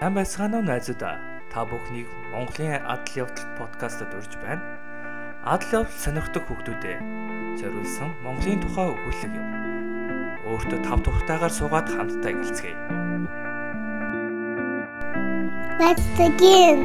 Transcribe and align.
Сайн 0.00 0.14
байцгаана 0.16 0.56
уу 0.56 0.64
найзуудаа. 0.64 1.20
Та 1.52 1.60
бүхнийг 1.68 2.08
Монголын 2.32 2.80
адал 2.88 3.20
явдал 3.20 3.44
подкастад 3.60 4.08
урьж 4.16 4.32
байна. 4.40 4.64
Адал 5.44 5.84
явдал 5.84 6.00
сонирхдаг 6.00 6.48
хүүхдүүдээ 6.48 6.96
зориулсан 7.60 8.08
Монголын 8.24 8.64
тухай 8.64 8.88
өгүүлэг 8.96 9.32
юм. 9.36 9.48
Өөртөө 10.48 10.80
тав 10.88 11.04
тухтайгаар 11.04 11.52
суугаад 11.52 11.88
хамтдаа 11.92 12.32
гэлцгээе. 12.32 12.80
Let's 15.76 16.08
begin. 16.16 16.80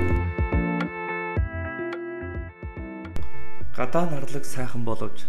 Гадаа 3.79 4.11
нарлаг 4.11 4.43
сайхан 4.43 4.83
боловч 4.83 5.23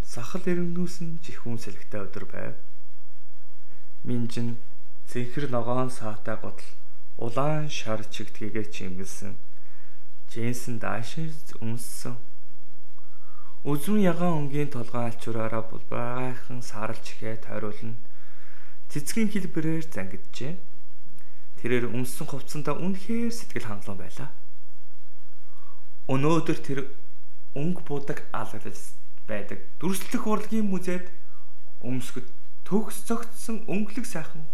сахал 0.00 0.48
эргэнүүс 0.48 1.04
нь 1.04 1.20
жихүүн 1.20 1.60
сэлгтэй 1.60 2.00
өдөр 2.08 2.24
байв. 2.24 2.56
Минжин 4.00 4.56
зэнхэр 5.12 5.52
ногоон 5.52 5.92
саатай 5.92 6.40
готл 6.40 6.64
улаан 7.16 7.68
шар 7.72 8.04
чигтгээгээ 8.04 8.66
чимгэлсэн. 8.68 9.36
Дженсэн 10.28 10.76
даашиж 10.78 11.56
үнссэн. 11.64 12.16
Үзмэн 13.64 14.04
ягаан 14.12 14.46
өнгийн 14.46 14.68
толгойн 14.68 15.08
алчуураараа 15.08 15.64
булбаагайхан 15.64 16.60
сааралж 16.60 17.16
ихээ 17.16 17.40
тойруулна. 17.40 17.96
Цэцгийн 18.92 19.32
хэлбэрээр 19.32 19.88
зангиджээ. 19.88 20.54
Тэрээр 21.64 21.88
үнсэн 21.90 22.26
хувцсандаа 22.28 22.76
үнэхээр 22.76 23.32
сэтгэл 23.32 23.66
хангалуун 23.66 23.98
байлаа. 23.98 24.30
Өнөөдөр 26.12 26.58
тэр 26.62 26.78
өнгө 27.56 27.82
будаг 27.88 28.28
алгалж 28.30 28.94
байдаг. 29.26 29.58
Дүрслэх 29.80 30.22
урлагийн 30.22 30.68
музейд 30.68 31.08
өмсгөд 31.82 32.28
төгс 32.68 33.08
цогцсон 33.08 33.64
өнгөлөг 33.66 34.06
сайхан 34.06 34.44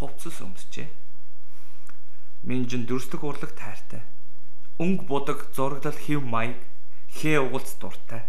хувцас 0.00 0.40
өмсчээ. 0.42 1.05
Минжин 2.46 2.86
дүрслэх 2.86 3.26
урлаг 3.26 3.58
тайртай. 3.58 4.06
Өнгө 4.78 5.02
будаг 5.10 5.50
зураглал 5.50 5.98
хев 5.98 6.22
маяг 6.22 6.62
хээ 7.10 7.42
угалц 7.42 7.74
дуртай. 7.82 8.22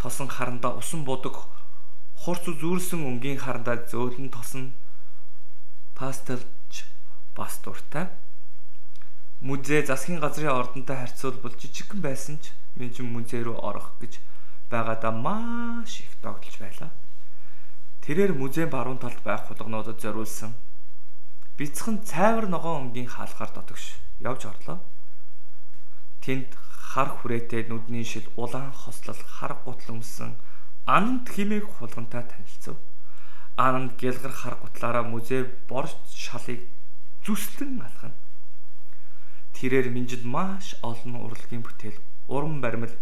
Тосон 0.00 0.32
харандаа 0.32 0.72
усан 0.80 1.04
будаг 1.04 1.44
хурц 2.16 2.48
зүүрсэн 2.48 3.04
өнгийн 3.04 3.36
харандаа 3.36 3.84
зөөлөн 3.84 4.32
тосон 4.32 4.72
пастелч 5.92 6.88
бас 7.36 7.60
дуртай. 7.60 8.08
Музей 9.44 9.84
засгийн 9.84 10.16
газрын 10.24 10.56
ордонтой 10.56 10.96
харьцуулбал 10.96 11.52
жижигхэн 11.60 12.00
байсан 12.00 12.40
ч 12.40 12.56
Минжин 12.80 13.12
музей 13.12 13.44
рүү 13.44 13.60
орох 13.60 14.00
гэж 14.00 14.16
байгаадаа 14.72 15.12
маш 15.12 16.00
их 16.00 16.12
догдолж 16.24 16.56
байлаа. 16.56 16.88
Тэрээр 18.00 18.32
музейн 18.32 18.72
баруун 18.72 18.96
талд 18.96 19.20
байх 19.20 19.44
хулгнуудад 19.44 20.00
зориулсан 20.00 20.56
бяцхан 21.58 22.04
цайвар 22.04 22.46
ногоон 22.52 22.92
өнгийн 22.92 23.08
хаалгаар 23.08 23.52
дотогш 23.56 23.96
явж 24.20 24.44
орлоо. 24.44 24.78
Тэнд 26.20 26.52
хар 26.92 27.08
хүрээтэй 27.16 27.68
нүдний 27.68 28.04
шил 28.04 28.28
улаан 28.36 28.72
хослол 28.72 29.16
хар 29.16 29.56
гутал 29.64 29.96
өмсөн 29.96 30.36
ананд 30.84 31.28
химээг 31.28 31.64
хулгантай 31.64 32.22
танилцв. 32.28 32.76
Ананд 33.56 33.96
гэлгэр 33.96 34.32
хар 34.32 34.54
гутлаараа 34.60 35.04
музей 35.08 35.48
борж 35.68 35.96
шалыг 36.12 36.60
зүслэн 37.24 37.80
алхана. 37.80 38.14
Тэрээр 39.56 39.88
минжид 39.88 40.24
маш 40.28 40.76
олон 40.84 41.16
урлагийн 41.24 41.64
бүтээл, 41.64 41.96
уран 42.28 42.60
баримл 42.60 42.92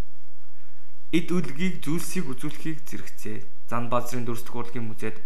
эд 1.11 1.29
үлгийг 1.35 1.83
зүйлсийг 1.83 2.31
үзүүлэхийг 2.31 2.87
зэрэгцээ. 2.87 3.43
Зан 3.67 3.91
базрын 3.91 4.25
дүрслэх 4.25 4.55
урлагийн 4.55 4.87
музейд 4.87 5.19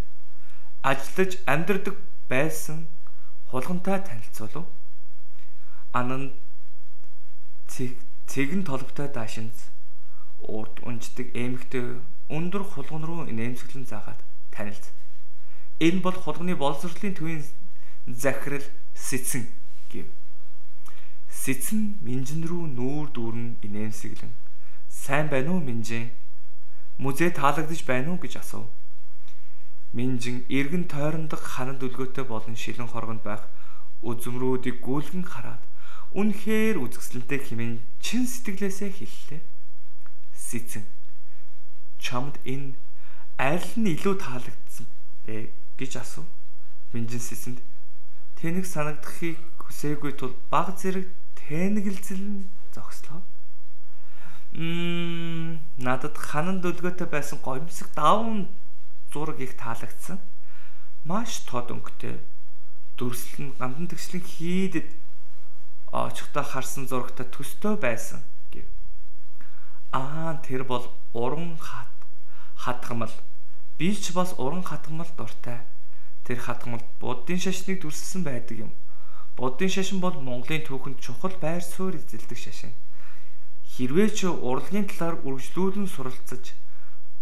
ажиллаж 0.83 1.37
амьдардаг 1.45 1.97
байсан 2.33 2.89
хулгантай 3.51 4.01
танилцуулав. 4.05 4.67
Анан 5.93 6.33
цэгэн 7.69 8.65
толбтой 8.65 9.09
даашинз 9.09 9.73
урд 10.41 10.81
унждаг 10.85 11.33
эмэгтэй 11.35 12.01
өндөр 12.29 12.63
хулган 12.63 13.05
руу 13.05 13.25
нэмсгэлэн 13.25 13.89
заагаад 13.89 14.21
танилз. 14.53 14.93
Энэ 15.81 16.01
бол 16.05 16.15
хулганы 16.15 16.55
боловсролын 16.57 17.15
төвийн 17.15 17.45
захирал 18.07 18.65
Сэцэн 18.95 19.47
гэв. 19.91 20.07
Сэцэн 21.31 21.99
Минжин 22.03 22.45
рүү 22.45 22.67
нүүр 22.77 23.09
дүүрэн 23.15 23.57
инээмсэглэн 23.63 24.33
"Сайн 24.91 25.29
байна 25.29 25.55
уу 25.55 25.61
Минжин? 25.61 26.11
Музей 26.99 27.31
таалагдж 27.31 27.85
байна 27.87 28.13
уу?" 28.13 28.19
гэж 28.19 28.43
асуув. 28.43 28.67
Минжин 29.93 30.45
эргэн 30.49 30.85
тойрондох 30.89 31.41
ханад 31.41 31.81
өлгөөтэй 31.81 32.25
болон 32.29 32.57
шилэн 32.57 32.89
хоргонд 32.89 33.23
байх 33.25 33.49
үзмрүүдийг 34.05 34.85
гүйлгэн 34.85 35.25
хараад 35.25 35.63
үнэхээр 36.13 36.77
үзэсгэлэнтэй 36.77 37.41
хэмээн 37.41 37.77
чин 38.05 38.25
сэтгэлээсээ 38.29 38.91
хэллээ. 38.93 39.43
Сэцэн 40.37 40.85
чамд 41.99 42.37
энэ 42.45 42.77
аль 43.41 43.71
нь 43.81 43.93
илүү 43.97 44.15
таалагдсан 44.21 44.87
бэ 45.25 45.53
гэж 45.81 45.93
асуув. 46.05 46.29
Минжин 46.93 47.21
сэцэнд 47.21 47.59
Тэнэг 48.39 48.71
санагдахыг 48.71 49.35
хүсээгүй 49.59 50.15
тул 50.15 50.39
баг 50.47 50.79
зэрэг 50.79 51.11
тэнэгэлзэл 51.35 52.47
зогслоо. 52.71 53.19
Мм 54.55 55.59
надад 55.75 56.15
ханан 56.15 56.63
дөлгөөтэй 56.63 57.11
байсан 57.11 57.43
гомсог 57.43 57.91
давн 57.99 58.47
зураг 59.13 59.41
их 59.41 59.57
таалагдсан. 59.57 60.19
Маш 61.05 61.45
тод 61.49 61.71
өнгөтэй. 61.71 62.19
Дүрслэл 62.97 63.53
нь 63.53 63.57
гандан 63.59 63.87
тэгшлэн 63.89 64.23
хийдэд 64.23 64.89
очихдоо 65.93 66.45
харсан 66.45 66.85
зурагтай 66.91 67.27
төстэй 67.31 67.77
байсан 67.79 68.21
гэв. 68.53 68.67
Аа 69.93 70.37
тэр 70.45 70.65
бол 70.65 70.91
уран 71.15 71.57
хат 71.57 71.93
хатгамал. 72.57 73.15
Би 73.79 73.95
ч 73.95 74.13
бас 74.13 74.35
уран 74.37 74.63
хатгамал 74.67 75.09
дуртай 75.17 75.65
тэр 76.29 76.39
хатгамалд 76.45 76.85
буддын 77.01 77.41
шашныг 77.41 77.81
дүрсэлсэн 77.81 78.23
байдаг 78.27 78.69
юм. 78.69 78.73
Буддын 79.39 79.71
шашин 79.73 80.03
бол 80.05 80.13
Монголын 80.19 80.67
түүхэнд 80.67 81.01
чухал 81.01 81.33
байр 81.41 81.65
суурь 81.65 81.97
эзэлдэг 81.97 82.37
шашин. 82.37 82.75
Хэрвээ 83.73 84.09
ч 84.13 84.29
урлагийн 84.29 84.91
талаар 84.91 85.23
үргэлжлүүлэн 85.25 85.89
суралцаж, 85.89 86.53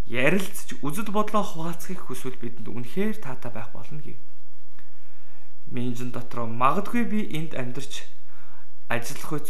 ярилцж, 0.07 0.79
үзэл 0.87 1.11
бодлоо 1.11 1.43
хуваалцахыг 1.43 2.07
хүсвэл 2.07 2.39
бидэнд 2.39 2.71
үнэхээр 2.71 3.19
таатай 3.19 3.51
байх 3.51 3.75
болно 3.75 3.99
гэв. 3.99 4.19
Минжин 5.67 6.15
дотроо 6.15 6.47
магадгүй 6.47 7.05
би 7.11 7.21
энд 7.35 7.59
амьдарч 7.59 8.07
ажиллах 8.87 9.33
үз 9.35 9.47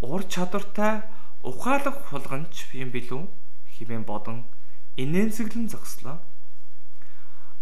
ур 0.00 0.24
чадвартай 0.24 1.04
ухаалаг 1.44 2.08
хулганч 2.08 2.72
юм 2.72 2.88
билүү 2.88 3.28
хэмээн 3.76 4.04
бодон 4.08 4.48
инээнсэглэн 4.96 5.68
зогслоо. 5.68 6.24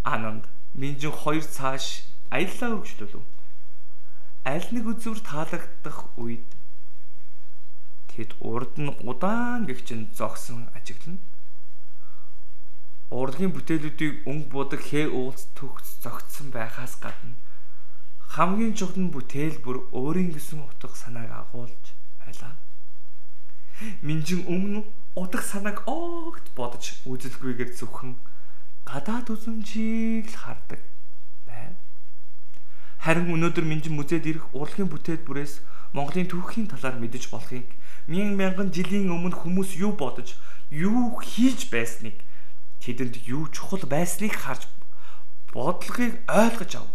Ананд 0.06 0.46
Минжин 0.74 1.10
хоёр 1.10 1.42
цааш 1.42 2.06
аяллаа 2.30 2.78
өргөжлөлөө. 2.78 3.24
Аль 4.46 4.68
нэг 4.70 4.86
үзүр 4.86 5.18
таалагдах 5.18 6.14
үед 6.14 6.46
тэд 8.14 8.38
урд 8.38 8.78
нь 8.78 8.94
удаан 9.02 9.66
гихчин 9.66 10.06
зогсон 10.14 10.70
ажиглана. 10.78 11.18
Урлагийн 13.10 13.54
бүтээлүүдийг 13.54 14.26
өнгө 14.26 14.50
будаг 14.50 14.82
хээ 14.82 15.06
уулц 15.10 15.46
төгс 15.54 16.02
зогтсон 16.02 16.50
байхаас 16.50 16.98
гадна 16.98 17.38
хамгийн 18.36 18.74
чухал 18.76 19.00
нь 19.00 19.14
бүтээл 19.14 19.64
бүр 19.64 19.88
өөрийн 19.96 20.34
гэсэн 20.36 20.60
утга 20.60 20.92
санааг 20.92 21.30
агуулж 21.32 21.84
байлаа. 22.20 22.52
Минжин 24.04 24.44
өмнө 24.44 24.84
утга 25.16 25.40
санааг 25.40 25.86
огт 25.88 26.44
бодож 26.52 27.00
үзэлгүйгээр 27.08 27.72
зөвхөн 27.72 28.18
гадаад 28.84 29.32
үзмжийг 29.32 30.28
л 30.28 30.36
хардаг 30.36 30.82
байв. 31.48 31.72
Харин 33.00 33.32
өнөөдөр 33.32 33.64
Минжин 33.64 33.96
музейд 33.96 34.28
ирэх 34.28 34.52
урлагийн 34.52 34.92
бүтээл 34.92 35.24
бүрээс 35.24 35.64
Монголын 35.96 36.28
түүхийн 36.28 36.68
талаар 36.68 37.00
мэдэж 37.00 37.32
болохыг 37.32 37.64
мянган 38.04 38.36
мянган 38.36 38.68
жилийн 38.68 39.08
өмнө 39.08 39.32
хүмүүс 39.32 39.80
юу 39.80 39.96
бодож, 39.96 40.36
юу 40.68 41.16
хийж 41.24 41.72
байсныг 41.72 42.20
тэдэнд 42.86 43.26
юу 43.26 43.50
чухал 43.50 43.82
байсныг 43.82 44.38
харж 44.38 44.70
бодлогыг 45.50 46.22
ойлгож 46.30 46.72
ав. 46.78 46.86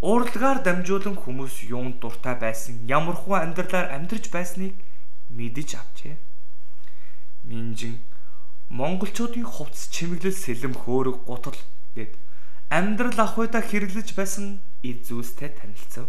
Урлагаар 0.00 0.64
дамжуулан 0.64 1.20
хүмүүс 1.20 1.68
юунд 1.68 2.00
дуртай 2.00 2.32
байсан, 2.40 2.88
ямархуу 2.88 3.36
амьдралаар 3.36 3.92
амьдарч 3.92 4.32
байсныг 4.32 4.72
мэдэж 5.28 5.68
авчээ. 5.76 6.16
Минжин 7.44 8.00
монголчуудын 8.72 9.44
хувцс 9.44 9.92
чимэглэл 9.92 10.32
сэлэм 10.32 10.74
хөөрөг 10.76 11.28
гутал 11.28 11.58
гэд 11.96 12.16
амьдрал 12.70 13.18
ах 13.20 13.36
уйда 13.36 13.60
хэрэглэж 13.60 14.12
байсан 14.16 14.60
эд 14.84 15.08
зүйлстэй 15.08 15.52
танилцав. 15.56 16.06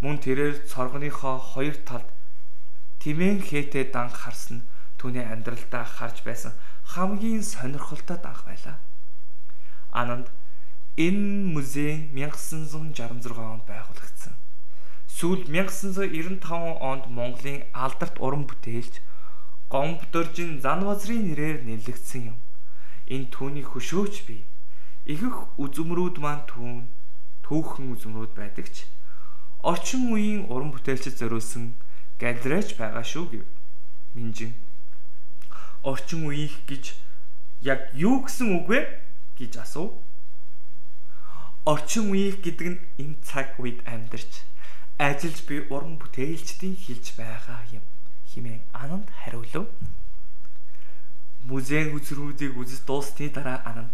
Мөн 0.00 0.20
тэрээр 0.20 0.68
цоргоныхоо 0.68 1.40
хоёр 1.40 1.76
талд 1.88 2.08
тэмээн 3.00 3.40
хээтэй 3.40 3.88
данг 3.88 4.12
харсан 4.12 4.60
түүний 5.00 5.24
амьдралдаа 5.24 5.84
харж 5.88 6.20
байсан 6.24 6.52
хамгийн 6.92 7.42
сонирхолтой 7.42 8.18
данг 8.18 8.44
байлаа. 8.44 8.78
Ананд 9.90 10.28
Энэ 10.96 11.50
музей 11.50 12.06
1966 12.14 13.34
онд 13.34 13.66
байгуулагдсан. 13.66 14.34
Сүүлд 15.10 15.50
1995 15.50 16.78
онд 16.78 17.10
Монголын 17.10 17.66
алдарт 17.74 18.22
уран 18.22 18.46
бүтээлч 18.46 19.02
Гомбдоржин 19.74 20.62
Занвазрын 20.62 21.34
нэрээр 21.34 21.66
нэрлэгдсэн 21.66 22.30
юм. 22.30 22.38
Энэ 23.10 23.26
түүний 23.34 23.66
хөшөөч 23.66 24.22
бий. 24.30 24.46
Ихэнх 25.10 25.58
үзмрүүд 25.58 26.22
маань 26.22 26.46
түүн 26.46 26.86
түүхэн 27.42 27.90
үзмрүүд 27.98 28.38
байдаг 28.38 28.70
ч 28.70 28.86
орчин 29.66 30.14
үеийн 30.14 30.46
уран 30.46 30.70
бүтээлчд 30.70 31.18
зориулсан 31.18 31.74
галерейч 32.22 32.78
байгаа 32.78 33.02
шүү 33.02 33.24
гэв. 33.34 33.46
Минжин. 34.14 34.54
Орчин 35.84 36.24
үеих 36.24 36.64
гэж 36.64 36.96
яг 37.60 37.92
юу 37.92 38.24
гэсэн 38.24 38.56
үг 38.56 38.66
вэ 38.72 38.80
гэж 39.36 39.60
асуув. 39.60 39.92
Орчин 41.68 42.08
үеих 42.08 42.40
гэдэг 42.40 42.68
нь 42.72 42.80
энэ 42.98 43.16
цаг 43.20 43.60
үед 43.60 43.84
амьдарч 43.84 44.44
ажиллаж 44.96 45.38
буй 45.44 45.60
уран 45.68 46.00
бүтээлчдийн 46.00 46.76
хэлж 46.80 47.06
байгаа 47.20 47.60
юм 47.76 47.84
хэмээн 48.32 48.62
Ананд 48.72 49.08
хариулв. 49.12 49.68
Музейн 51.44 51.92
үзрүүдийг 51.92 52.56
үзэж 52.56 52.88
дуусны 52.88 53.28
дараа 53.28 53.60
Ананд 53.68 53.92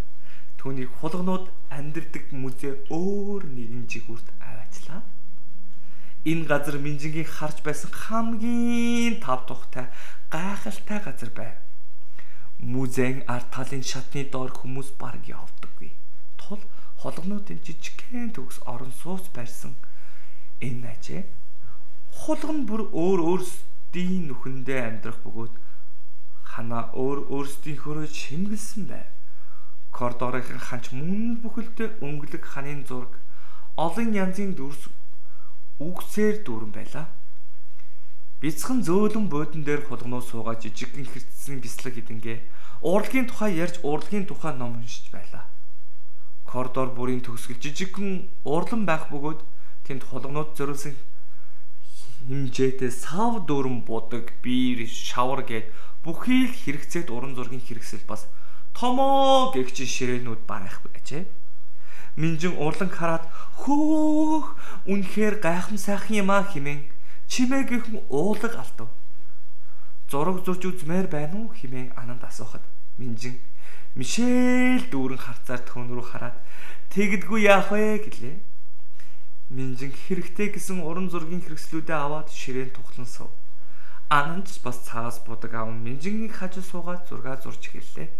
түүний 0.60 0.86
хулгнууд 0.86 1.48
амьдардаг 1.72 2.30
музей 2.30 2.76
өөр 2.92 3.42
нэгэн 3.48 3.88
жигүүрт 3.88 4.28
аваачлаа. 4.38 5.02
Энэ 6.28 6.44
газар 6.44 6.76
Минжингийн 6.76 7.24
харж 7.24 7.64
байсан 7.64 7.90
хамгийн 7.90 9.24
тав 9.24 9.48
тухтай 9.48 9.88
гайхалтай 10.28 11.00
газар 11.00 11.30
байв. 11.32 11.56
Музейн 12.60 13.24
арт 13.24 13.48
талын 13.56 13.80
шатны 13.80 14.28
доор 14.28 14.52
хүмүүс 14.52 14.92
бараг 15.00 15.24
явдаггүй. 15.24 15.96
Тул 16.36 16.60
хулгнуудын 17.00 17.64
жижигхэн 17.64 18.36
төгс 18.36 18.60
орон 18.68 18.92
сууц 18.92 19.32
барьсан 19.32 19.72
энэ 20.60 20.92
ажээ 20.92 21.22
хулган 22.20 22.68
бүр 22.68 22.82
өөр 22.92 23.20
өөрсдийн 23.30 24.28
нүхэндээ 24.28 24.80
амьдрах 24.84 25.18
бөгөөд 25.24 25.54
ханаа 26.52 26.92
өөр 26.92 27.32
өөрсдийнхөө 27.32 28.04
чимгэлсэн 28.12 28.84
байв. 28.92 29.08
Коридорын 29.96 30.60
ханч 30.60 30.92
мөн 30.92 31.40
бүхэлдээ 31.40 32.04
өнгөлөг 32.04 32.44
ханын 32.44 32.84
зураг 32.84 33.16
олон 33.80 34.12
янзын 34.12 34.52
дүрс 34.58 34.92
үгсээр 35.80 36.44
дүүрэн 36.44 36.72
байлаа. 36.76 37.06
Бяцхан 38.40 38.80
зөөлөн 38.80 39.28
буудан 39.28 39.68
дээр 39.68 39.84
хулгнуу 39.84 40.24
суугаад 40.24 40.64
жижигхэн 40.64 41.04
хэрцсэн 41.04 41.60
бяцлаг 41.60 41.92
хідэнгээ 41.92 42.38
урлагийн 42.80 43.28
тухай 43.28 43.60
ярьж 43.60 43.84
урлагийн 43.84 44.24
тухай 44.24 44.56
ном 44.56 44.80
уншиж 44.80 45.12
байлаа. 45.12 45.44
Коридор 46.48 46.88
бүрийн 46.96 47.20
төгсгөл 47.20 47.60
жижигхэн 47.60 48.32
урлан 48.48 48.88
байх 48.88 49.12
бөгөөд 49.12 49.44
тэнд 49.84 50.08
хулгнууд 50.08 50.56
зориулсан 50.56 50.96
хэмжээтэй 52.24 52.88
сав 52.88 53.44
дөрөн 53.44 53.84
будаг, 53.84 54.32
биер, 54.40 54.88
шавар 54.88 55.44
гээд 55.44 55.68
бүхий 56.00 56.48
л 56.48 56.56
хэрэгцээт 56.56 57.12
уран 57.12 57.36
зургийн 57.36 57.60
хэрэгсэл 57.60 58.08
бас 58.08 58.24
томоо 58.72 59.52
гэгч 59.52 59.84
ширээнүүд 59.84 60.48
барах 60.48 60.80
байжээ. 60.88 61.28
Минжин 62.16 62.56
урлан 62.56 62.88
хараад 62.88 63.28
хөөх 63.60 64.56
үнэхээр 64.88 65.44
гайхам 65.44 65.76
сайхан 65.76 66.24
юм 66.24 66.30
а 66.32 66.48
химэн 67.30 67.66
чимээгийн 67.68 68.02
уулаг 68.10 68.54
алдав. 68.58 68.88
Зураг 70.10 70.42
зурж 70.44 70.66
үзмээр 70.66 71.06
байна 71.06 71.46
уу 71.46 71.54
химэн 71.54 71.94
ананд 71.94 72.26
асуухад 72.26 72.62
Минжин 72.98 73.38
Мишель 73.94 74.90
дүүрэн 74.90 75.18
харцаар 75.18 75.62
түүн 75.62 75.94
рүү 75.94 76.06
хараад 76.10 76.36
тэгдэггүй 76.90 77.46
яах 77.46 77.70
вэ 77.70 78.02
гэлээ. 78.02 78.36
Минжин 79.50 79.94
хэрэгтэй 79.94 80.54
гэсэн 80.54 80.82
уран 80.82 81.10
зургийн 81.10 81.42
хэрэгслүүдээ 81.42 81.98
аваад 81.98 82.30
ширээн 82.30 82.74
тухлан 82.74 83.06
сув. 83.06 83.30
Ананч 84.10 84.58
бас 84.62 84.82
цаас 84.82 85.22
будаг 85.22 85.54
аван 85.54 85.78
Минжингийн 85.86 86.34
хажуу 86.34 86.62
суугаад 86.62 87.06
зураг 87.06 87.42
зурж 87.42 87.62
эхэллээ. 87.70 88.10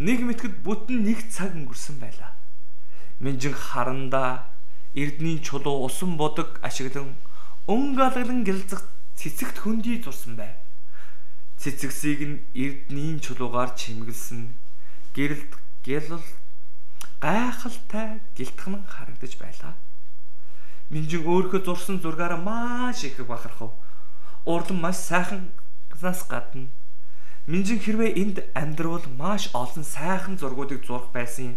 Нэг 0.00 0.18
мэтгэд 0.24 0.64
бүтэн 0.64 1.04
нэг 1.04 1.28
цаг 1.28 1.52
өнгөрсөн 1.52 2.00
байлаа. 2.00 2.32
Минжин 3.20 3.52
харандаа 3.52 4.48
Эрдний 4.96 5.40
чулуу 5.40 5.84
усан 5.84 6.16
бодог 6.16 6.60
ашиглан 6.64 7.12
өнгө 7.68 8.02
алгалан 8.02 8.44
гялцах 8.48 8.88
цэцэгт 9.20 9.60
хөндөй 9.60 10.00
зурсан 10.00 10.40
байв. 10.40 10.56
Цэцэгсийг 11.60 12.20
нь 12.24 12.42
Эрдний 12.56 13.20
чулуугаар 13.20 13.76
чимгэлсэн 13.76 14.56
гэрэлт 15.12 15.52
гялал 15.84 16.24
гайхалтай 17.20 18.24
гэлтгэн 18.32 18.88
харагдаж 18.88 19.32
байлаа. 19.36 19.74
Минжин 20.88 21.28
өөрийнхөө 21.28 21.60
зурсан 21.68 22.00
зургаараа 22.00 22.40
маш 22.40 23.04
их 23.04 23.20
бахархав. 23.20 23.76
Урлан 24.48 24.80
маш 24.80 24.96
сайханаас 25.04 26.24
гадна 26.24 26.72
Минжин 27.48 27.80
хэрвээ 27.80 28.12
энд 28.22 28.36
амьдрал 28.52 29.04
маш 29.16 29.48
олон 29.56 29.80
сайхан 29.84 30.36
зургуудыг 30.36 30.84
зурх 30.84 31.08
байсан 31.16 31.56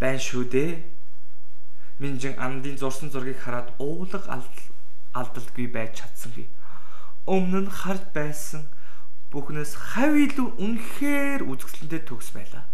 байна 0.00 0.16
шүү 0.16 0.44
дээ. 0.48 0.84
Минжин 2.00 2.32
андын 2.40 2.80
зурсан 2.80 3.12
зургийг 3.12 3.36
хараад 3.36 3.76
уулаг 3.76 4.24
алдалгүй 5.14 5.68
байж 5.72 6.02
чадсангүй. 6.02 6.48
Өмнө 7.28 7.68
нь 7.68 7.72
харж 7.72 8.04
байсан 8.12 8.68
бүхнээс 9.32 9.72
хав 9.92 10.12
илүү 10.16 10.48
үнэхээр 10.56 11.44
үзэсгэлэнтэй 11.44 12.02
төгс 12.08 12.32
байлаа. 12.32 12.64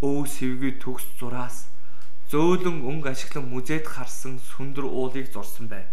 Өө 0.00 0.24
сэвгүй 0.24 0.80
төгс 0.80 1.04
зураас 1.20 1.68
зөөлөн 2.32 2.80
өнгө 2.88 3.12
ашиглан 3.12 3.52
музейд 3.52 3.84
харсан 3.84 4.40
сүндэр 4.40 4.88
уулыг 4.88 5.28
зурсан 5.28 5.68
байв. 5.68 5.84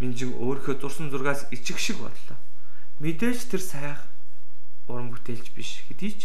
Минжин 0.00 0.32
өөрийнхөө 0.40 0.80
зурсан 0.80 1.12
зургаас 1.12 1.44
ичих 1.52 1.76
шиг 1.76 2.00
бодлоо. 2.00 2.40
Мэдээж 2.96 3.52
тэр 3.52 3.60
сайх 3.60 4.00
уран 4.88 5.12
бүтээлч 5.12 5.52
биш 5.52 5.84
хэдий 5.84 6.16
ч 6.16 6.20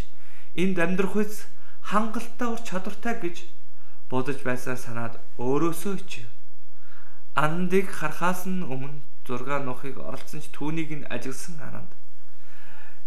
энд 0.55 0.79
амьдрах 0.79 1.19
үс 1.19 1.51
хангалттай 1.91 2.47
ур 2.47 2.61
чадвартай 2.63 3.19
гэж 3.19 3.43
бодож 4.07 4.39
байсаа 4.47 4.79
санаад 4.79 5.19
өөрөөсөө 5.35 5.93
ичив. 5.99 6.31
Андыг 7.37 7.93
харахаас 7.93 8.49
нь 8.49 8.65
өмнө 8.65 9.05
зураг 9.21 9.61
нухыг 9.61 10.01
оролцсон 10.01 10.41
ч 10.41 10.49
түүнийг 10.57 10.89
нь 10.97 11.05
ажигласан 11.05 11.61
ананд. 11.61 11.91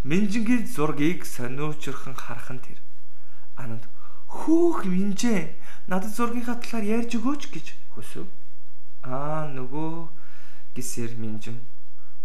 Минжингийн 0.06 0.70
зургийг 0.70 1.26
сониучрхан 1.26 2.14
харах 2.14 2.54
нь 2.54 2.62
тэр. 2.62 2.78
Ананд 3.58 3.84
хүүх 4.30 4.86
минжээ 4.86 5.58
надад 5.90 6.14
зургийнхаа 6.14 6.62
талаар 6.62 6.86
ярьж 7.02 7.18
өгөөч 7.18 7.42
гэж 7.50 7.66
хүсв. 7.98 8.30
Аа 9.02 9.50
нөгөө 9.50 10.06
гисэр 10.78 11.18
минжин 11.18 11.58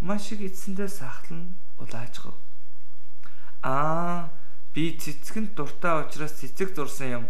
маш 0.05 0.29
их 0.29 0.45
эцсэндээ 0.45 0.89
сахлан 0.93 1.57
улаажгав. 1.81 2.37
Аа 3.65 4.29
Би 4.75 4.91
цэцгэнд 4.99 5.55
дуртай 5.55 6.03
учраас 6.03 6.35
цэцэг 6.35 6.75
зурсан 6.75 7.07
юм. 7.17 7.25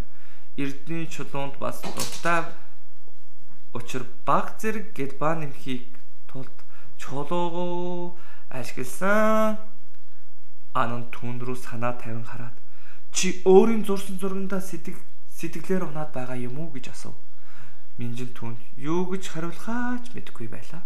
Эрдний 0.58 1.06
чулуунд 1.06 1.62
бас 1.62 1.78
дуртай 1.86 2.42
учир 3.76 4.08
баг 4.26 4.56
зэрэг 4.60 4.96
гэлбаа 4.96 5.36
нэмхийг 5.36 5.92
тулд 6.32 6.56
чулуугоо 6.98 8.16
ашигласан. 8.50 9.60
Анан 10.74 11.04
түн 11.12 11.44
рүү 11.44 11.60
санаа 11.60 11.94
тавин 12.00 12.24
хараад 12.24 12.56
чи 13.16 13.44
өөрийн 13.44 13.84
зурсан 13.88 14.20
зургандаа 14.20 14.60
сэтгэл 14.64 15.00
сэтгэлээр 15.36 15.84
унаад 15.88 16.12
байгаа 16.16 16.40
юм 16.40 16.60
уу 16.60 16.72
гэж 16.72 16.92
асуув. 16.92 17.16
Минжин 18.00 18.32
түнд 18.36 18.60
юу 18.76 19.08
гэж 19.12 19.24
хариулахаач 19.32 20.12
мэдэхгүй 20.16 20.48
байлаа. 20.52 20.84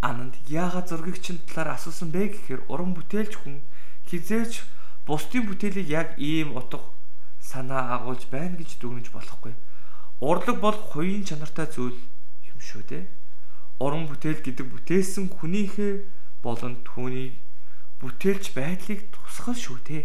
Ананд 0.00 0.36
яагаад 0.48 0.88
зургийг 0.88 1.20
чин 1.24 1.40
талаар 1.48 1.76
асуусан 1.76 2.12
бэ 2.12 2.28
гэхээр 2.32 2.68
уран 2.68 2.92
бүтээлч 2.92 3.34
хүн 3.40 3.64
хизээч 4.08 4.64
бусдын 5.08 5.48
бүтээлийг 5.48 5.88
яг 5.88 6.08
ийм 6.20 6.52
утга 6.52 6.92
санаа 7.40 7.96
агуулж 7.96 8.28
байна 8.28 8.60
гэж 8.60 8.76
дүгнэж 8.76 9.08
болохгүй. 9.12 9.56
Урлаг 10.20 10.60
бол 10.60 10.74
хувийн 10.74 11.24
чанартай 11.24 11.66
зүйл 11.70 11.98
юм 12.50 12.58
шүү 12.58 12.82
дээ. 12.90 13.04
Уран 13.78 14.10
бүтээл 14.10 14.42
гэдэг 14.42 14.66
бүтээсэн 14.66 15.30
хүнийхээ 15.30 16.02
болон 16.42 16.82
түүний 16.82 17.38
бүтээлч 18.02 18.54
байдлыг 18.54 19.06
тусгал 19.14 19.54
шүү 19.54 19.78
дээ. 19.86 20.04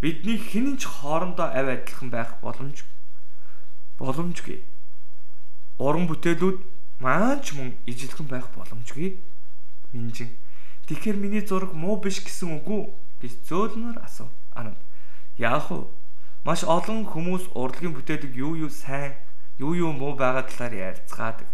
Бидний 0.00 0.38
хинэн 0.38 0.78
ч 0.78 0.86
хоорондоо 0.86 1.50
авь 1.50 1.70
адилхан 1.74 2.10
байх 2.14 2.38
боломж 2.38 2.86
боломжгүй. 3.98 4.62
Уран 5.82 6.06
бүтээлүүд 6.06 6.58
маань 7.02 7.42
ч 7.42 7.58
мөн 7.58 7.74
ижилхэн 7.90 8.30
байх 8.30 8.46
боломжгүй. 8.54 9.18
Минжин. 9.92 10.38
Тэгэхээр 10.86 11.18
миний 11.18 11.42
зураг 11.42 11.74
муу 11.74 11.98
биш 11.98 12.22
гэсэн 12.22 12.62
үг 12.62 12.66
үү? 12.70 12.84
гэж 13.20 13.32
зөөлмөр 13.48 14.00
асуув. 14.00 14.32
Ананд 14.56 14.80
яах 15.36 15.68
вэ? 15.70 15.84
Маш 16.44 16.64
олон 16.64 17.04
хүмүүс 17.04 17.52
урлагийн 17.52 17.92
бүтээлэг 17.92 18.32
юу 18.32 18.56
юу 18.56 18.72
сайн, 18.72 19.12
юу 19.60 19.76
юу 19.76 19.92
муу 19.92 20.16
байгаа 20.16 20.48
талаар 20.48 20.96
ярилцгаадаг. 20.96 21.48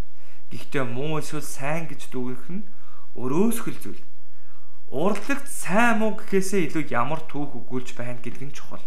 Гэхдээ 0.54 0.84
муу 0.86 1.18
эсвэл 1.18 1.42
сайн 1.42 1.90
гэж 1.90 2.06
дүгэх 2.14 2.46
нь 2.54 2.62
өрөөсгөл 3.18 3.78
зүйл. 3.82 4.02
Урлагт 4.94 5.50
сайн 5.50 5.98
муу 5.98 6.14
гэхээсээ 6.14 6.70
илүү 6.70 6.84
ямар 6.94 7.18
түүх 7.26 7.58
өгүүлж 7.66 7.98
байна 7.98 8.22
гэдэг 8.22 8.46
нь 8.46 8.54
чухал. 8.54 8.86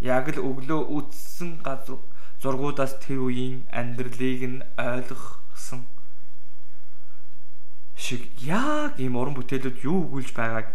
Яг 0.00 0.32
л 0.32 0.40
өглөө 0.40 0.80
үтсэн 0.96 1.60
газар 1.60 2.00
зургуудаас 2.40 2.96
тэр 3.04 3.28
үеийн 3.28 3.68
амьдралыг 3.68 4.42
нь 4.48 4.64
ойлгосон 4.80 5.84
шиг 7.98 8.24
яг 8.40 8.96
ийм 8.96 9.18
уран 9.20 9.34
бүтээлүүд 9.36 9.84
юу 9.84 10.06
өгүүлж 10.06 10.32
байгааг 10.32 10.72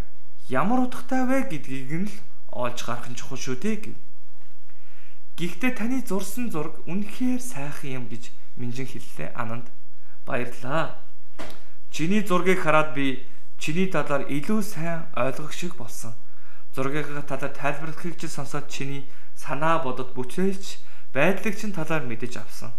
ямар 0.52 0.86
утгатай 0.86 1.24
вэ 1.26 1.50
гэдгийг 1.50 1.92
нь 2.04 2.08
л 2.12 2.16
олж 2.52 2.84
гарах 2.84 3.08
нь 3.10 3.18
чухал 3.18 3.40
шүү 3.40 3.58
дээ 3.58 3.78
гэв. 3.80 3.98
Гэхдээ 5.34 5.74
таны 5.74 6.06
зурсан 6.06 6.54
зураг 6.54 6.78
үнэхээр 6.86 7.42
сайхан 7.42 7.90
юм 8.02 8.06
гэж 8.06 8.30
Минжин 8.54 8.86
хэллээ 8.86 9.34
Ананд. 9.34 9.66
Баярлалаа. 10.30 11.02
Чиний 11.90 12.22
зургийг 12.22 12.62
хараад 12.62 12.94
би 12.94 13.26
чиний 13.58 13.90
талаар 13.90 14.30
илүү 14.30 14.62
сайн 14.62 15.10
ойлгох 15.18 15.50
шиг 15.58 15.74
болсон. 15.74 16.14
Зургийнхаа 16.78 17.26
талаар 17.26 17.50
тайлбарлахыг 17.50 18.14
ч 18.22 18.30
сонсоод 18.30 18.70
чиний 18.70 19.10
санаа 19.34 19.82
бодод 19.82 20.14
бүтээлч 20.14 20.78
байдлыг 21.18 21.58
чинь 21.58 21.74
талаар 21.74 22.06
мэдэж 22.06 22.38
авсан. 22.38 22.70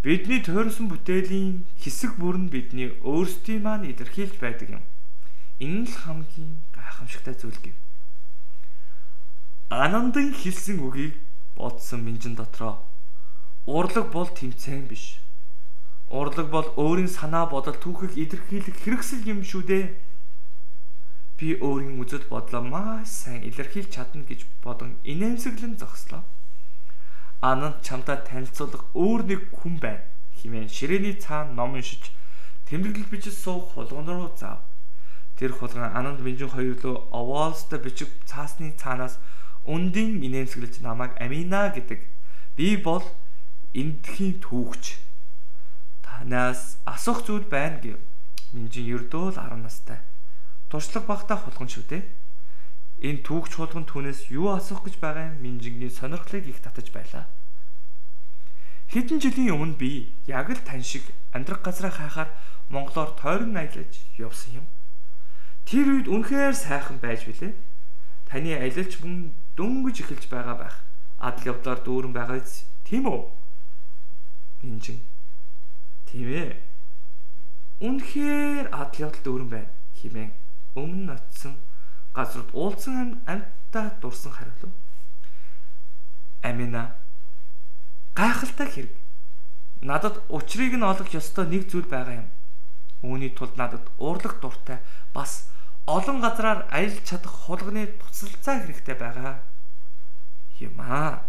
Бидний 0.00 0.40
тойрсон 0.40 0.88
бүтээлийн 0.88 1.68
хэсэг 1.76 2.16
бүр 2.16 2.40
нь 2.40 2.48
бидний 2.48 2.96
өөрсдийн 3.04 3.60
маань 3.60 3.92
илэрхийлж 3.92 4.40
байдаг 4.40 4.80
юм. 4.80 4.84
Энэ 5.60 5.84
л 5.84 5.96
хамгийн 6.00 6.64
гайхамшигтай 6.72 7.36
зүйл 7.36 7.60
гэв. 7.60 7.76
Анандын 9.68 10.30
хэлсэн 10.30 10.78
үгийг 10.78 11.25
бодсон 11.56 12.04
минжин 12.04 12.34
дотроо 12.36 12.78
урлаг 13.66 14.12
бол 14.12 14.28
тэмцээн 14.28 14.86
биш. 14.86 15.18
Урлаг 16.08 16.50
бол 16.50 16.70
өөрийн 16.78 17.10
санаа 17.10 17.50
бодол 17.50 17.74
түүхийг 17.74 18.14
илэрхийлэх 18.14 18.78
хэрэгсэл 18.78 19.26
юм 19.26 19.42
шүү 19.42 19.62
дээ. 19.66 19.86
Би 21.36 21.58
өөрийн 21.58 21.98
үзэл 21.98 22.30
бодлоо 22.30 22.62
маш 22.62 23.10
сайн 23.10 23.42
илэрхийлж 23.42 23.90
чадна 23.90 24.22
гэж 24.22 24.46
бодон 24.62 24.94
инээмсэглэн 25.02 25.74
зогслоо. 25.82 26.22
Ананд 27.42 27.82
чамтай 27.82 28.22
танилцуулах 28.22 28.86
өөр 28.94 29.22
нэг 29.26 29.40
хүн 29.50 29.82
байна. 29.82 30.06
Химэн 30.38 30.70
ширээний 30.70 31.18
цаана 31.18 31.58
ном 31.58 31.74
уншиж 31.74 32.14
тэмдэглэл 32.70 33.10
бичиж 33.10 33.34
суух 33.34 33.74
хулган 33.74 34.06
руу 34.06 34.30
заав. 34.38 34.62
Тэр 35.34 35.52
хулган 35.52 35.90
Ананд 35.90 36.22
Минжин 36.22 36.48
хоёр 36.48 36.78
руу 36.80 37.10
овоолстой 37.10 37.82
бичиг 37.82 38.08
цаасны 38.24 38.72
цаанаас 38.78 39.18
үндийн 39.66 40.22
инээмсэглэж 40.22 40.80
намайг 40.80 41.12
Амина 41.20 41.74
гэдэг. 41.74 42.00
Би 42.56 42.76
бол 42.80 43.04
эндхийн 43.74 44.40
түүхч 44.40 44.96
танаас 46.00 46.78
асуух 46.86 47.26
зүйл 47.26 47.44
байна 47.50 47.82
гэв. 47.82 47.98
Минжин 48.54 48.86
ердөө 48.86 49.36
л 49.36 49.38
10 49.38 49.60
настай. 49.60 50.00
Туршлага 50.70 51.06
багтаа 51.06 51.36
хулган 51.36 51.68
шүү 51.68 51.84
дээ. 51.90 52.02
Энэ 53.04 53.20
түүхч 53.26 53.60
хулган 53.60 53.84
түүнээс 53.84 54.32
юу 54.32 54.56
асуух 54.56 54.88
гэж 54.88 54.96
байгаа 55.02 55.34
юм 55.34 55.42
Минжингийн 55.44 55.92
сонирхлыг 55.92 56.48
их 56.48 56.64
татаж 56.64 56.88
байлаа. 56.88 57.28
Хэдэн 58.88 59.20
жилийн 59.20 59.52
өмнө 59.52 59.76
би 59.76 60.14
яг 60.30 60.48
л 60.48 60.62
тань 60.62 60.86
шиг 60.86 61.04
амьдрах 61.34 61.60
газраа 61.60 61.90
хайхаар 61.90 62.30
Монголоор 62.70 63.12
тойрон 63.18 63.58
аялаж 63.58 63.92
явсан 64.16 64.62
юм. 64.62 64.66
Тэр 65.66 66.00
үед 66.00 66.08
үнэхээр 66.08 66.54
сайхан 66.54 67.02
байж 67.02 67.26
билээ. 67.26 67.52
Таны 68.30 68.54
аялалч 68.54 69.02
мөн 69.02 69.34
дөнгөж 69.56 69.96
эхэлж 70.04 70.24
байгаа 70.30 70.56
байх. 70.60 70.76
Адал 71.18 71.56
явдлаар 71.56 71.80
дүүрэн 71.80 72.12
байгаа 72.12 72.38
биз? 72.38 72.64
Тийм 72.84 73.08
үү? 73.08 73.20
Инжин 74.62 75.00
Тийм 76.16 76.32
ээ. 76.32 76.56
Үнэхээр 77.82 78.72
адал 78.72 79.10
явдал 79.10 79.24
дүүрэн 79.26 79.50
байна 79.52 79.72
хэмээн 80.00 80.32
өмнө 80.80 81.02
нь 81.02 81.12
очисон 81.12 81.54
газрууд 82.16 82.50
уулзсан 82.56 83.20
амьтаа 83.28 83.92
дурсан 84.00 84.32
хариулв. 84.32 84.72
Амина 86.40 86.96
гайхалтай 88.16 88.68
хэрэг. 88.70 88.94
Надад 89.84 90.24
учрыг 90.32 90.72
нь 90.72 90.88
олох 90.88 91.10
ёстой 91.12 91.44
нэг 91.52 91.68
зүйл 91.68 91.84
байгаа 91.84 92.24
юм. 92.24 92.28
Үүний 93.04 93.34
тулд 93.36 93.60
надад 93.60 93.84
уурлах 94.00 94.40
дуртай 94.40 94.80
бас 95.12 95.52
олон 95.86 96.20
газраар 96.20 96.66
аялж 96.70 96.98
чадах 97.06 97.46
хулганы 97.46 97.86
туцалцаа 97.86 98.66
хэрэгтэй 98.66 98.96
байгаа 98.98 99.38
юм 100.58 100.80
аа. 100.82 101.22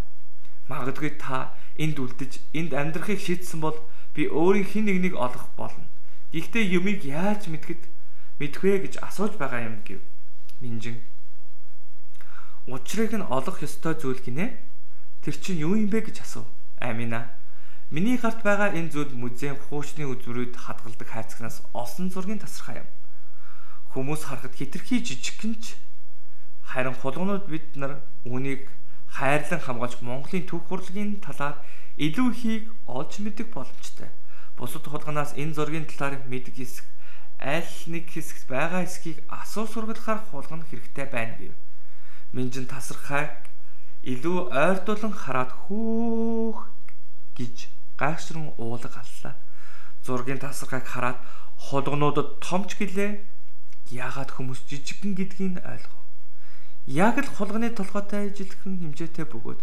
Магадгүй 0.68 1.14
та 1.22 1.54
энд 1.78 2.02
үлдэж 2.02 2.42
энд 2.58 2.74
амьдрахыг 2.74 3.22
шийдсэн 3.22 3.62
бол 3.62 3.78
би 4.18 4.26
өөрийн 4.26 4.66
хин 4.66 4.86
нэгнийг 4.90 5.14
олох 5.14 5.54
болно. 5.54 5.86
Гэхдээ 6.34 6.74
юмыг 6.74 7.06
яаж 7.06 7.46
мэдгэд 7.48 7.86
мэдэх 8.42 8.62
вэ 8.66 8.74
гэж 8.90 8.94
асууж 9.06 9.38
байгаа 9.38 9.62
юм 9.70 9.86
гэв. 9.86 10.02
Минжин. 10.60 11.06
Учрыг 12.66 13.14
нь 13.14 13.30
олох 13.30 13.62
ёстой 13.62 13.94
зүйл 13.94 14.20
гинэ. 14.26 14.58
Тэр 15.22 15.36
чинь 15.38 15.62
юу 15.62 15.78
юм 15.78 15.94
бэ 15.94 16.10
гэж 16.10 16.26
асуув. 16.26 16.50
Амина. 16.82 17.30
Миний 17.94 18.18
гарт 18.18 18.42
байгаа 18.42 18.74
энэ 18.74 18.90
зүйл 18.90 19.14
музейн 19.14 19.56
хуучны 19.56 20.04
үзүүрүүд 20.04 20.58
хадгалдаг 20.58 21.08
хайцагнаас 21.08 21.64
олсон 21.72 22.10
зургийн 22.12 22.42
тасархай 22.42 22.84
юм. 22.84 22.90
Хүмүүс 23.94 24.28
харахад 24.28 24.56
хитрхи 24.56 25.04
жижигхэнч 25.04 25.76
харин 26.68 26.96
хулгунууд 26.98 27.46
бид 27.48 27.68
нар 27.76 28.04
үүнийг 28.28 28.68
хайрлан 29.08 29.62
хамгаалж 29.64 30.04
Монголын 30.04 30.46
түүх 30.46 30.68
хурлын 30.68 31.20
талаар 31.24 31.58
илүү 31.98 32.28
ихийг 32.32 32.66
олж 32.86 33.24
мэдэх 33.24 33.50
боломжтой. 33.50 34.12
Бусад 34.58 34.86
хулганаас 34.86 35.34
энэ 35.40 35.56
зургийн 35.56 35.88
талаар 35.90 36.22
мэдэх 36.28 36.60
хэсэг 36.60 36.86
аль 37.40 37.74
нэг 37.88 38.10
хэсэгт 38.10 38.50
байгаа 38.50 38.84
эсхийг 38.84 39.22
асуу 39.30 39.66
сургалахаар 39.66 40.22
хулгана 40.30 40.66
хэрэгтэй 40.70 41.06
байна 41.06 41.38
гэв. 41.38 41.54
Минжин 42.34 42.66
тасархайг 42.66 43.34
илүү 44.04 44.52
ойртуулан 44.52 45.14
хараад 45.14 45.52
хөөх 45.66 46.70
гэж 47.38 47.70
гайхшран 47.98 48.54
уулаг 48.58 48.94
аллаа. 48.94 49.36
Зургийн 50.06 50.42
тасархайг 50.42 50.86
хараад 50.86 51.18
хулгануудад 51.58 52.42
томч 52.42 52.78
гэлээ. 52.78 53.22
Яагаад 53.92 54.36
хүмүүс 54.36 54.68
жижигхэн 54.68 55.16
гэдгийг 55.16 55.64
ойлгов. 55.64 56.04
Яг 56.88 57.20
л 57.20 57.28
хулганы 57.28 57.72
толгойтой 57.72 58.32
ижилхэн 58.32 58.80
хэмжээтэй 58.80 59.28
бөгөөд 59.28 59.60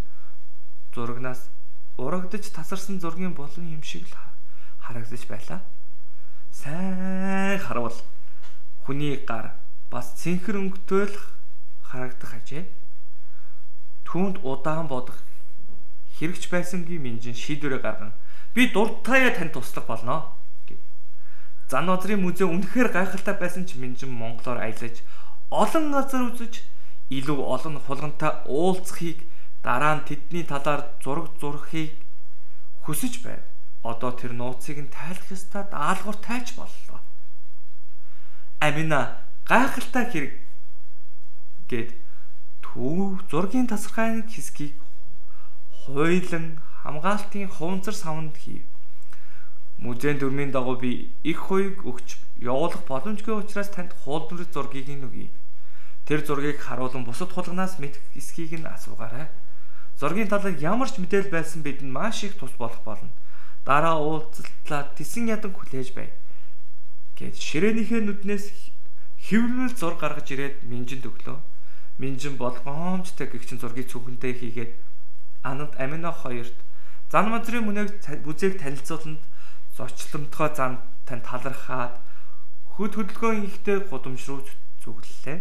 зурагнаас 0.93 1.49
урагдж 1.97 2.52
тасарсан 2.52 3.00
зургийн 3.00 3.33
болон 3.33 3.69
юм 3.69 3.83
шиг 3.85 4.04
л 4.09 4.16
харагдаж 4.81 5.25
байлаа. 5.28 5.61
Сайн 6.52 7.59
харуул 7.61 7.97
хүний 8.85 9.21
гар 9.25 9.57
бас 9.88 10.12
цэнхэр 10.21 10.61
өнгөтөөл 10.61 11.16
харагдах 11.85 12.37
ажээ. 12.37 12.69
Түүнд 14.04 14.45
удаан 14.45 14.88
бодох 14.88 15.16
хэрэгч 16.21 16.52
байсангийн 16.52 17.02
минжин 17.02 17.35
шийдвэрээ 17.35 17.81
гарган 17.81 18.12
би 18.54 18.69
дуртаяа 18.69 19.33
танд 19.35 19.57
туслах 19.57 19.87
болно. 19.87 20.34
Зан 21.71 21.88
одрын 21.88 22.21
музей 22.21 22.44
үнэхээр 22.44 22.92
гайхалтай 22.92 23.35
байсан 23.40 23.64
ч 23.64 23.80
минжин 23.80 24.12
монголоор 24.12 24.61
аялаж 24.61 25.00
олон 25.49 25.85
газар 25.97 26.23
үзэж 26.28 26.61
илүү 27.09 27.38
олон 27.40 27.80
хулгантай 27.80 28.33
уулзахыг 28.44 29.25
дараа 29.64 29.97
нь 29.97 30.06
тэдний 30.09 30.44
талаар 30.44 30.92
зураг 31.00 31.33
зурхийг 31.40 31.97
хүсэж 32.85 33.25
байв. 33.25 33.40
Одоо 33.80 34.12
тэр 34.12 34.33
нууцыг 34.37 34.76
нь 34.80 34.92
тайлах 34.92 35.28
ёстой 35.33 35.64
даалгавар 35.73 36.18
тайч 36.21 36.52
боллоо. 36.52 37.00
Амина 38.61 39.25
гайхалтай 39.49 40.04
хэрэг 40.09 40.35
гээд 41.68 41.90
төв 42.61 43.25
зургийн 43.30 43.68
тасархай 43.68 44.25
хэсгийг 44.28 44.76
хуйлан 45.85 46.61
хамгаалтын 46.85 47.49
хуванцар 47.49 47.97
савнд 47.97 48.37
хийв. 48.37 48.64
Музейн 49.78 50.19
дүрмийн 50.19 50.50
дагуу 50.50 50.76
би 50.78 51.11
их 51.23 51.38
хуйг 51.50 51.83
өгч 51.83 52.16
явуулах 52.38 52.87
боломжгүй 52.87 53.43
учраас 53.43 53.69
танд 53.75 53.93
хуулбар 54.04 54.47
зургийг 54.47 54.88
нь 54.88 55.02
өгье. 55.02 55.31
Тэр 56.07 56.21
зургийг 56.25 56.61
харуулan 56.61 57.04
бусад 57.04 57.33
хулганаас 57.33 57.78
мэдэх 57.83 58.02
эсхийг 58.14 58.54
нь 58.61 58.69
асуугаарай. 58.69 59.28
Зургийн 59.99 60.28
талаар 60.28 60.54
ямар 60.61 60.90
ч 60.90 60.99
мэдээлэл 61.02 61.35
байсан 61.35 61.62
бидэнд 61.62 61.90
маш 61.90 62.25
их 62.25 62.38
тус 62.38 62.52
болох 62.59 62.83
болно. 62.85 63.11
Дараа 63.64 63.99
уулзалтлаа 63.99 64.93
тесэн 64.95 65.28
ядан 65.28 65.52
хүлээж 65.54 65.97
бай. 65.97 66.12
Гэт 67.16 67.38
ширээнийхээ 67.38 68.02
нүднээс 68.04 68.47
хэвлэл 69.31 69.75
зур 69.75 69.95
гаргаж 69.97 70.28
ирээд 70.35 70.66
минжинд 70.69 71.09
өглөө. 71.09 71.38
Минжин 71.99 72.37
болгоомжтой 72.37 73.31
гихчин 73.31 73.62
зургийг 73.62 73.88
цүнхэнтэй 73.88 74.35
хийгээд 74.35 74.73
Ананд 75.47 75.73
Амино 75.78 76.11
хоёрт 76.12 76.59
зан 77.09 77.31
мазрын 77.31 77.64
мөнөөг 77.64 78.02
бүзээг 78.26 78.59
танилцууланд 78.59 79.23
зочломтгой 79.76 80.50
зан 80.54 80.78
тань 81.07 81.25
талархаад 81.26 81.95
хөд 82.75 82.93
хөдөлгөөн 82.95 83.47
ихтэй 83.49 83.78
гудамж 83.90 84.23
руу 84.26 84.40
зүглэлээ 84.83 85.38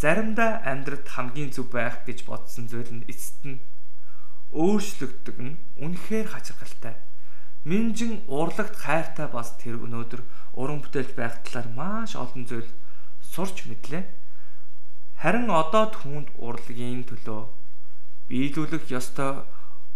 заримдаа 0.00 0.64
амьдрат 0.64 1.06
хамгийн 1.08 1.52
зөв 1.52 1.68
байх 1.76 2.00
гэж 2.08 2.24
бодсон 2.24 2.64
зүйл 2.72 2.88
нь 2.88 3.06
эцэст 3.12 3.44
нь 3.44 3.60
өөрчлөгддөг 4.56 5.36
нь 5.38 5.60
үнэхээр 5.76 6.28
хачирхалтай. 6.32 6.96
Минжин 7.68 8.24
урлагт 8.26 8.74
хайртай 8.80 9.28
бас 9.28 9.52
тэр 9.60 9.76
өнөөдөр 9.84 10.24
уран 10.56 10.80
бүтээлч 10.80 11.12
байх 11.14 11.44
талаар 11.44 11.68
маш 11.76 12.16
олон 12.16 12.48
зүйл 12.48 12.70
сурч 13.20 13.68
мэдлээ. 13.68 14.08
Харин 15.20 15.52
одоо 15.52 15.92
түүнд 15.92 16.32
урлагийн 16.40 17.04
төлөө 17.04 17.52
биелүүлэх 18.32 18.88
ёстой 18.88 19.44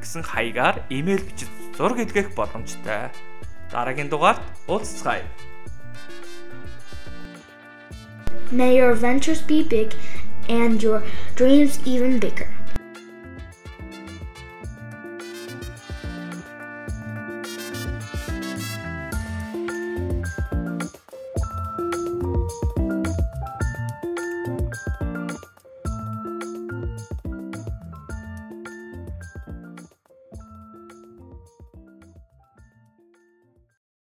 гэсэн 0.00 0.22
хаягаар 0.22 0.86
имэйл 0.86 1.26
бичиж 1.26 1.50
зураг 1.74 1.98
илгээх 2.00 2.32
боломжтой. 2.38 3.10
Дараагийн 3.74 4.06
дугаард 4.06 4.40
уулзцгаая. 4.70 5.26
May 8.50 8.76
your 8.76 8.92
adventures 8.92 9.42
be 9.42 9.62
big 9.62 9.94
and 10.48 10.82
your 10.82 11.02
dreams 11.34 11.80
even 11.84 12.18
bigger. 12.18 12.55